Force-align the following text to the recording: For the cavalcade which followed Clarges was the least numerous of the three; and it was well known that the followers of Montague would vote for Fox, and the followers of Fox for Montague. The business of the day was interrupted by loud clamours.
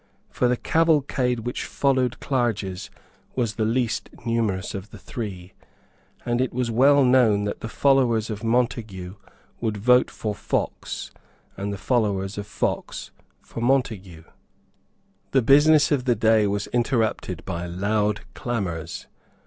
For 0.31 0.47
the 0.47 0.57
cavalcade 0.57 1.41
which 1.41 1.63
followed 1.63 2.19
Clarges 2.19 2.89
was 3.35 3.53
the 3.53 3.65
least 3.65 4.09
numerous 4.25 4.73
of 4.73 4.89
the 4.89 4.97
three; 4.97 5.53
and 6.25 6.41
it 6.41 6.51
was 6.51 6.71
well 6.71 7.03
known 7.05 7.43
that 7.43 7.59
the 7.59 7.69
followers 7.69 8.31
of 8.31 8.43
Montague 8.43 9.13
would 9.59 9.77
vote 9.77 10.09
for 10.09 10.33
Fox, 10.33 11.11
and 11.55 11.71
the 11.71 11.77
followers 11.77 12.39
of 12.39 12.47
Fox 12.47 13.11
for 13.41 13.61
Montague. 13.61 14.23
The 15.33 15.43
business 15.43 15.91
of 15.91 16.05
the 16.05 16.15
day 16.15 16.47
was 16.47 16.65
interrupted 16.73 17.45
by 17.45 17.67
loud 17.67 18.21
clamours. 18.33 19.05